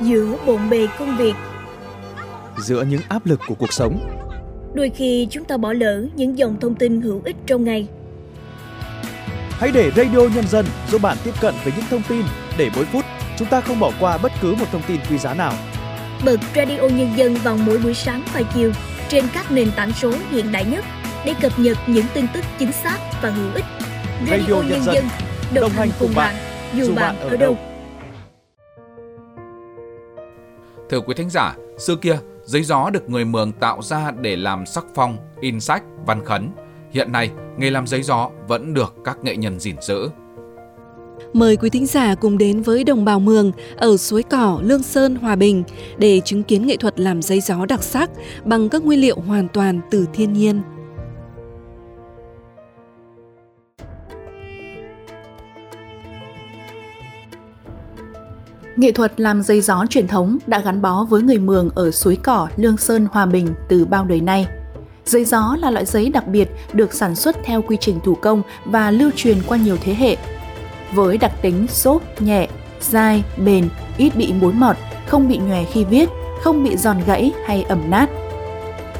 Giữa 0.01 0.35
bộn 0.45 0.69
bề 0.69 0.87
công 0.99 1.17
việc 1.17 1.33
Giữa 2.57 2.83
những 2.83 3.01
áp 3.09 3.25
lực 3.25 3.39
của 3.47 3.55
cuộc 3.55 3.73
sống 3.73 3.99
Đôi 4.73 4.91
khi 4.95 5.27
chúng 5.31 5.45
ta 5.45 5.57
bỏ 5.57 5.73
lỡ 5.73 6.05
những 6.15 6.37
dòng 6.37 6.59
thông 6.59 6.75
tin 6.75 7.01
hữu 7.01 7.21
ích 7.25 7.35
trong 7.45 7.63
ngày 7.63 7.87
Hãy 9.49 9.71
để 9.73 9.91
Radio 9.95 10.19
Nhân 10.35 10.47
dân 10.47 10.65
giúp 10.91 11.01
bạn 11.01 11.17
tiếp 11.23 11.33
cận 11.41 11.53
với 11.63 11.73
những 11.77 11.85
thông 11.89 12.01
tin 12.09 12.25
để 12.57 12.69
mỗi 12.75 12.85
phút 12.85 13.05
chúng 13.37 13.47
ta 13.47 13.61
không 13.61 13.79
bỏ 13.79 13.91
qua 13.99 14.17
bất 14.17 14.31
cứ 14.41 14.55
một 14.55 14.65
thông 14.71 14.81
tin 14.87 14.99
quý 15.09 15.17
giá 15.17 15.33
nào. 15.33 15.53
Bật 16.25 16.37
Radio 16.55 16.81
Nhân 16.81 17.09
dân 17.17 17.33
vào 17.33 17.57
mỗi 17.57 17.77
buổi 17.77 17.93
sáng 17.93 18.23
và 18.33 18.41
chiều 18.55 18.71
trên 19.11 19.25
các 19.33 19.51
nền 19.51 19.71
tảng 19.75 19.91
số 19.93 20.13
hiện 20.29 20.51
đại 20.51 20.65
nhất 20.65 20.85
để 21.25 21.33
cập 21.41 21.59
nhật 21.59 21.77
những 21.87 22.05
tin 22.13 22.25
tức 22.33 22.43
chính 22.59 22.71
xác 22.71 22.97
và 23.21 23.29
hữu 23.29 23.53
ích. 23.53 23.65
Radio, 24.29 24.37
Radio 24.37 24.69
Nhân, 24.69 24.83
dân, 24.83 25.05
đồng, 25.53 25.61
đồng 25.61 25.71
hành 25.71 25.89
cùng 25.99 26.11
bạn, 26.15 26.35
dù, 26.73 26.83
dù 26.83 26.95
bạn 26.95 27.19
ở 27.19 27.37
đâu. 27.37 27.57
Thưa 30.89 30.99
quý 30.99 31.13
thính 31.17 31.29
giả, 31.29 31.55
xưa 31.77 31.95
kia, 31.95 32.17
giấy 32.43 32.63
gió 32.63 32.89
được 32.89 33.09
người 33.09 33.25
Mường 33.25 33.51
tạo 33.51 33.81
ra 33.81 34.11
để 34.11 34.35
làm 34.35 34.65
sắc 34.65 34.85
phong, 34.95 35.17
in 35.41 35.59
sách, 35.59 35.83
văn 36.05 36.25
khấn– 36.25 36.51
Hiện 36.91 37.11
nay, 37.11 37.31
nghề 37.57 37.69
làm 37.69 37.87
giấy 37.87 38.03
gió 38.03 38.29
vẫn 38.47 38.73
được 38.73 38.95
các 39.05 39.17
nghệ 39.23 39.35
nhân 39.35 39.59
gìn 39.59 39.75
giữ. 39.81 40.09
Mời 41.33 41.57
quý 41.57 41.69
thính 41.69 41.85
giả 41.85 42.15
cùng 42.15 42.37
đến 42.37 42.61
với 42.61 42.83
đồng 42.83 43.05
bào 43.05 43.19
Mường 43.19 43.51
ở 43.77 43.97
suối 43.97 44.23
cỏ 44.23 44.59
Lương 44.63 44.83
Sơn, 44.83 45.15
Hòa 45.15 45.35
Bình 45.35 45.63
để 45.97 46.21
chứng 46.25 46.43
kiến 46.43 46.67
nghệ 46.67 46.77
thuật 46.77 46.99
làm 46.99 47.21
giấy 47.21 47.41
gió 47.41 47.65
đặc 47.65 47.83
sắc 47.83 48.09
bằng 48.45 48.69
các 48.69 48.85
nguyên 48.85 49.01
liệu 49.01 49.19
hoàn 49.19 49.47
toàn 49.47 49.81
từ 49.91 50.05
thiên 50.13 50.33
nhiên. 50.33 50.61
Nghệ 58.75 58.91
thuật 58.91 59.19
làm 59.21 59.43
dây 59.43 59.61
gió 59.61 59.85
truyền 59.89 60.07
thống 60.07 60.37
đã 60.47 60.59
gắn 60.59 60.81
bó 60.81 61.03
với 61.09 61.21
người 61.21 61.39
Mường 61.39 61.69
ở 61.75 61.91
suối 61.91 62.15
cỏ 62.15 62.47
Lương 62.55 62.77
Sơn 62.77 63.07
Hòa 63.11 63.25
Bình 63.25 63.47
từ 63.69 63.85
bao 63.85 64.05
đời 64.05 64.21
nay– 64.21 64.47
Giấy 65.05 65.25
gió 65.25 65.55
là 65.59 65.71
loại 65.71 65.85
giấy 65.85 66.09
đặc 66.09 66.27
biệt 66.27 66.49
được 66.73 66.93
sản 66.93 67.15
xuất 67.15 67.35
theo 67.43 67.61
quy 67.61 67.77
trình 67.79 67.99
thủ 68.03 68.15
công 68.15 68.41
và 68.65 68.91
lưu 68.91 69.11
truyền 69.15 69.37
qua 69.47 69.57
nhiều 69.57 69.77
thế 69.83 69.93
hệ. 69.93 70.17
Với 70.93 71.17
đặc 71.17 71.31
tính 71.41 71.67
xốp, 71.67 72.21
nhẹ, 72.21 72.47
dai, 72.79 73.23
bền, 73.37 73.69
ít 73.97 74.15
bị 74.15 74.33
mối 74.41 74.53
mọt, 74.53 74.75
không 75.07 75.27
bị 75.27 75.37
nhòe 75.37 75.63
khi 75.63 75.83
viết, 75.83 76.09
không 76.41 76.63
bị 76.63 76.77
giòn 76.77 76.97
gãy 77.05 77.31
hay 77.45 77.63
ẩm 77.63 77.89
nát. 77.89 78.09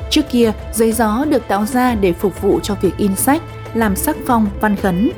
Trước 0.09 0.21
kia, 0.31 0.51
giấy 0.73 0.91
gió 0.91 1.25
được 1.29 1.47
tạo 1.47 1.65
ra 1.65 1.95
để 1.95 2.13
phục 2.13 2.41
vụ 2.41 2.59
cho 2.63 2.75
việc 2.81 2.97
in 2.97 3.15
sách, 3.15 3.41
làm 3.73 3.95
sắc 3.95 4.15
phong, 4.27 4.47
văn 4.61 4.75
khấn. 4.75 5.09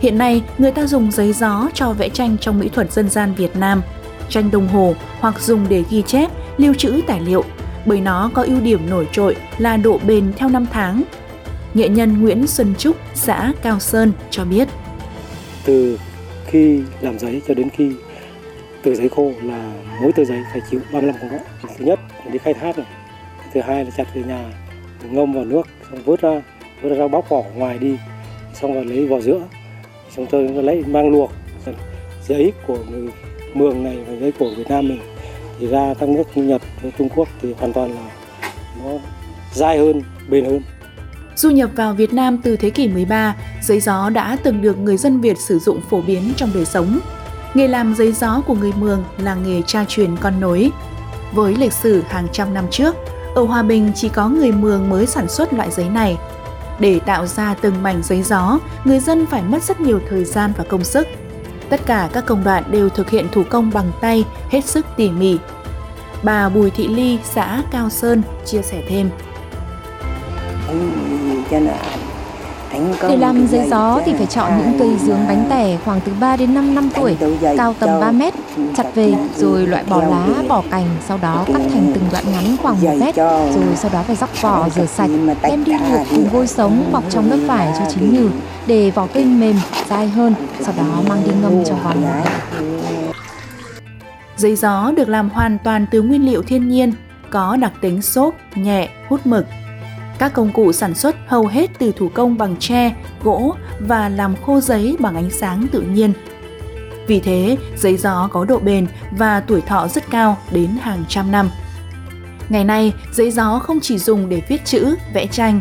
Hiện 0.00 0.18
nay, 0.18 0.42
người 0.58 0.70
ta 0.70 0.86
dùng 0.86 1.10
giấy 1.12 1.32
gió 1.32 1.68
cho 1.74 1.92
vẽ 1.92 2.08
tranh 2.08 2.36
trong 2.40 2.58
mỹ 2.58 2.68
thuật 2.68 2.92
dân 2.92 3.08
gian 3.08 3.34
Việt 3.34 3.56
Nam, 3.56 3.82
tranh 4.28 4.50
đồng 4.50 4.68
hồ 4.68 4.94
hoặc 5.20 5.40
dùng 5.40 5.66
để 5.68 5.84
ghi 5.90 6.02
chép, 6.02 6.30
lưu 6.56 6.74
trữ 6.74 7.00
tài 7.06 7.20
liệu 7.20 7.44
bởi 7.86 8.00
nó 8.00 8.30
có 8.34 8.42
ưu 8.42 8.60
điểm 8.60 8.90
nổi 8.90 9.08
trội 9.12 9.36
là 9.58 9.76
độ 9.76 10.00
bền 10.06 10.32
theo 10.36 10.48
năm 10.48 10.66
tháng. 10.72 11.02
Nghệ 11.74 11.88
nhân 11.88 12.22
Nguyễn 12.22 12.46
Xuân 12.46 12.74
Trúc, 12.78 12.96
xã 13.14 13.52
Cao 13.62 13.80
Sơn 13.80 14.12
cho 14.30 14.44
biết. 14.44 14.68
Từ 15.64 15.98
khi 16.46 16.80
làm 17.00 17.18
giấy 17.18 17.42
cho 17.48 17.54
đến 17.54 17.68
khi 17.70 17.92
tờ 18.82 18.94
giấy 18.94 19.08
khô 19.08 19.32
là 19.42 19.72
mỗi 20.02 20.12
tờ 20.12 20.24
giấy 20.24 20.38
phải 20.52 20.60
chịu 20.70 20.80
35 20.92 21.20
công 21.20 21.30
gõ. 21.30 21.38
Thứ 21.78 21.84
nhất 21.84 22.00
là 22.24 22.32
đi 22.32 22.38
khai 22.38 22.54
thác 22.54 22.78
này. 22.78 22.86
Thứ 23.52 23.60
hai 23.60 23.84
là 23.84 23.90
chặt 23.96 24.14
về 24.14 24.22
nhà, 24.22 24.44
ngâm 25.10 25.32
vào 25.32 25.44
nước, 25.44 25.62
xong 25.90 26.02
vớt 26.04 26.20
ra, 26.20 26.42
vớt 26.82 26.98
ra 26.98 27.08
bóc 27.08 27.28
vỏ 27.28 27.42
ngoài 27.54 27.78
đi, 27.78 27.96
xong 28.54 28.74
rồi 28.74 28.84
lấy 28.84 29.06
vỏ 29.06 29.20
giữa, 29.20 29.40
xong 30.16 30.26
tôi 30.30 30.48
lấy 30.48 30.84
mang 30.86 31.10
luộc. 31.10 31.32
Giấy 32.28 32.52
của 32.66 32.78
người 32.90 33.10
Mường 33.54 33.84
này 33.84 33.98
và 34.06 34.14
giấy 34.20 34.32
của 34.38 34.50
Việt 34.56 34.68
Nam 34.68 34.88
mình 34.88 35.00
thì 35.58 35.66
ra 35.66 35.94
các 36.00 36.08
nước 36.08 36.22
như 36.34 36.42
Nhật 36.42 36.62
với 36.82 36.92
Trung 36.98 37.08
Quốc 37.08 37.28
thì 37.42 37.54
hoàn 37.58 37.72
toàn 37.72 37.94
là 37.94 38.10
nó 38.84 38.90
dai 39.52 39.78
hơn, 39.78 40.02
bền 40.28 40.44
hơn. 40.44 40.62
Du 41.40 41.50
nhập 41.50 41.70
vào 41.76 41.94
Việt 41.94 42.12
Nam 42.12 42.38
từ 42.38 42.56
thế 42.56 42.70
kỷ 42.70 42.88
13, 42.88 43.34
giấy 43.62 43.80
gió 43.80 44.10
đã 44.10 44.36
từng 44.42 44.62
được 44.62 44.78
người 44.78 44.96
dân 44.96 45.20
Việt 45.20 45.38
sử 45.38 45.58
dụng 45.58 45.80
phổ 45.90 46.00
biến 46.00 46.32
trong 46.36 46.50
đời 46.54 46.64
sống. 46.64 47.00
Nghề 47.54 47.68
làm 47.68 47.94
giấy 47.94 48.12
gió 48.12 48.40
của 48.46 48.54
người 48.54 48.72
Mường 48.78 49.04
là 49.18 49.34
nghề 49.34 49.62
cha 49.66 49.84
truyền 49.88 50.16
con 50.16 50.40
nối. 50.40 50.70
Với 51.32 51.56
lịch 51.56 51.72
sử 51.72 52.02
hàng 52.08 52.26
trăm 52.32 52.54
năm 52.54 52.64
trước, 52.70 52.94
ở 53.34 53.42
Hòa 53.42 53.62
Bình 53.62 53.92
chỉ 53.94 54.08
có 54.08 54.28
người 54.28 54.52
Mường 54.52 54.90
mới 54.90 55.06
sản 55.06 55.28
xuất 55.28 55.52
loại 55.52 55.70
giấy 55.70 55.88
này. 55.88 56.18
Để 56.78 56.98
tạo 56.98 57.26
ra 57.26 57.54
từng 57.54 57.82
mảnh 57.82 58.02
giấy 58.02 58.22
gió, 58.22 58.58
người 58.84 59.00
dân 59.00 59.26
phải 59.26 59.42
mất 59.42 59.62
rất 59.62 59.80
nhiều 59.80 60.00
thời 60.10 60.24
gian 60.24 60.52
và 60.56 60.64
công 60.64 60.84
sức. 60.84 61.06
Tất 61.68 61.80
cả 61.86 62.08
các 62.12 62.26
công 62.26 62.44
đoạn 62.44 62.64
đều 62.70 62.88
thực 62.88 63.10
hiện 63.10 63.26
thủ 63.32 63.42
công 63.50 63.70
bằng 63.74 63.92
tay, 64.00 64.24
hết 64.50 64.64
sức 64.64 64.86
tỉ 64.96 65.10
mỉ. 65.10 65.38
Bà 66.22 66.48
Bùi 66.48 66.70
Thị 66.70 66.88
Ly, 66.88 67.18
xã 67.24 67.62
Cao 67.70 67.90
Sơn 67.90 68.22
chia 68.44 68.62
sẻ 68.62 68.82
thêm. 68.88 69.10
Để 73.08 73.16
làm 73.16 73.46
giấy 73.46 73.68
gió 73.70 74.00
thì 74.04 74.12
phải 74.12 74.26
chọn 74.26 74.52
những 74.58 74.78
cây 74.78 74.96
dướng 74.98 75.18
bánh 75.28 75.46
tẻ 75.50 75.76
khoảng 75.84 76.00
từ 76.00 76.12
3 76.20 76.36
đến 76.36 76.54
5 76.54 76.74
năm 76.74 76.90
tuổi, 76.94 77.16
cao 77.56 77.74
tầm 77.78 78.00
3 78.00 78.10
mét, 78.10 78.34
chặt 78.76 78.94
về 78.94 79.14
rồi 79.36 79.66
loại 79.66 79.84
bỏ 79.88 80.02
lá, 80.02 80.26
bỏ 80.48 80.62
cành, 80.70 80.86
sau 81.08 81.18
đó 81.22 81.44
cắt 81.46 81.60
thành 81.72 81.92
từng 81.94 82.04
đoạn 82.12 82.24
ngắn 82.32 82.56
khoảng 82.62 82.82
1 82.82 82.90
mét, 83.00 83.16
rồi 83.16 83.76
sau 83.76 83.90
đó 83.94 84.02
phải 84.06 84.16
róc 84.16 84.42
vỏ, 84.42 84.68
rửa 84.68 84.86
sạch, 84.86 85.10
đem 85.42 85.64
đi 85.64 85.72
luộc 85.72 86.06
cùng 86.10 86.28
vôi 86.28 86.46
sống 86.46 86.84
bọc 86.92 87.04
trong 87.10 87.30
nước 87.30 87.40
vải 87.46 87.68
cho 87.78 87.84
chín 87.90 88.14
nhừ, 88.14 88.30
để 88.66 88.90
vỏ 88.90 89.06
cây 89.14 89.24
mềm, 89.24 89.56
dai 89.88 90.08
hơn, 90.08 90.34
sau 90.60 90.74
đó 90.76 91.02
mang 91.08 91.22
đi 91.24 91.30
ngâm 91.42 91.64
trong 91.64 91.82
vòng 91.82 92.02
một 92.02 92.08
Giấy 94.36 94.56
gió 94.56 94.92
được 94.96 95.08
làm 95.08 95.30
hoàn 95.30 95.58
toàn 95.64 95.86
từ 95.90 96.02
nguyên 96.02 96.26
liệu 96.26 96.42
thiên 96.42 96.68
nhiên, 96.68 96.92
có 97.30 97.56
đặc 97.56 97.72
tính 97.80 98.02
xốp, 98.02 98.34
nhẹ, 98.54 98.88
hút 99.08 99.26
mực. 99.26 99.46
Các 100.20 100.32
công 100.32 100.52
cụ 100.52 100.72
sản 100.72 100.94
xuất 100.94 101.16
hầu 101.26 101.46
hết 101.46 101.70
từ 101.78 101.92
thủ 101.92 102.08
công 102.14 102.38
bằng 102.38 102.56
tre, 102.56 102.94
gỗ 103.22 103.54
và 103.80 104.08
làm 104.08 104.34
khô 104.46 104.60
giấy 104.60 104.96
bằng 104.98 105.14
ánh 105.14 105.30
sáng 105.30 105.66
tự 105.72 105.80
nhiên. 105.80 106.12
Vì 107.06 107.20
thế, 107.20 107.56
giấy 107.76 107.96
gió 107.96 108.28
có 108.32 108.44
độ 108.44 108.58
bền 108.58 108.86
và 109.10 109.40
tuổi 109.40 109.60
thọ 109.60 109.88
rất 109.88 110.10
cao 110.10 110.36
đến 110.50 110.70
hàng 110.80 111.04
trăm 111.08 111.32
năm. 111.32 111.50
Ngày 112.48 112.64
nay, 112.64 112.92
giấy 113.12 113.30
gió 113.30 113.58
không 113.58 113.80
chỉ 113.80 113.98
dùng 113.98 114.28
để 114.28 114.42
viết 114.48 114.64
chữ, 114.64 114.96
vẽ 115.14 115.26
tranh. 115.26 115.60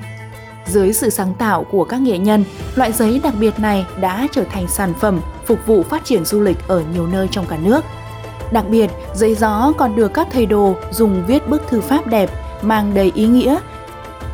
Dưới 0.67 0.93
sự 0.93 1.09
sáng 1.09 1.33
tạo 1.39 1.63
của 1.63 1.83
các 1.83 2.01
nghệ 2.01 2.17
nhân, 2.17 2.43
loại 2.75 2.91
giấy 2.91 3.19
đặc 3.23 3.33
biệt 3.39 3.59
này 3.59 3.85
đã 4.01 4.27
trở 4.31 4.43
thành 4.43 4.67
sản 4.67 4.93
phẩm 4.99 5.21
phục 5.45 5.67
vụ 5.67 5.83
phát 5.83 6.05
triển 6.05 6.25
du 6.25 6.41
lịch 6.41 6.57
ở 6.67 6.83
nhiều 6.93 7.07
nơi 7.07 7.27
trong 7.31 7.45
cả 7.45 7.57
nước. 7.63 7.85
Đặc 8.51 8.65
biệt, 8.69 8.89
giấy 9.15 9.35
gió 9.35 9.73
còn 9.77 9.95
được 9.95 10.13
các 10.13 10.27
thầy 10.31 10.45
đồ 10.45 10.75
dùng 10.91 11.23
viết 11.27 11.49
bức 11.49 11.67
thư 11.69 11.81
pháp 11.81 12.07
đẹp, 12.07 12.29
mang 12.61 12.93
đầy 12.93 13.11
ý 13.15 13.27
nghĩa, 13.27 13.57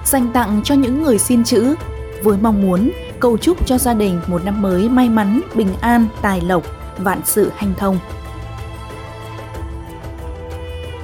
dành 0.06 0.32
tặng 0.34 0.62
cho 0.64 0.76
những 0.76 1.04
người 1.04 1.18
xin 1.18 1.44
chữ, 1.44 1.76
với 2.24 2.38
mong 2.42 2.62
muốn 2.62 2.92
cầu 3.20 3.38
chúc 3.38 3.68
cho 3.68 3.78
gia 3.78 3.94
đình 3.94 4.22
một 4.28 4.46
năm 4.46 4.62
mới 4.62 4.90
may 4.90 5.10
mắn, 5.10 5.42
bình 5.56 5.70
an, 5.82 6.08
tài 6.22 6.42
lộc, 6.42 6.64
vạn 6.98 7.22
sự 7.26 7.52
hanh 7.56 7.74
thông. 7.78 8.00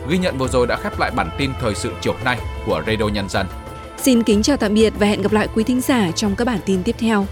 Ghi 0.09 0.17
nhận 0.17 0.37
vừa 0.37 0.47
rồi 0.47 0.67
đã 0.67 0.75
khép 0.75 0.99
lại 0.99 1.11
bản 1.15 1.29
tin 1.37 1.51
thời 1.61 1.75
sự 1.75 1.91
chiều 2.01 2.15
nay 2.25 2.39
của 2.65 2.81
Radio 2.87 3.07
Nhân 3.07 3.29
dân. 3.29 3.47
Xin 3.97 4.23
kính 4.23 4.41
chào 4.41 4.57
tạm 4.57 4.73
biệt 4.73 4.93
và 4.99 5.07
hẹn 5.07 5.21
gặp 5.21 5.31
lại 5.31 5.47
quý 5.55 5.63
thính 5.63 5.81
giả 5.81 6.11
trong 6.11 6.35
các 6.35 6.45
bản 6.45 6.59
tin 6.65 6.83
tiếp 6.83 6.95
theo. 6.99 7.25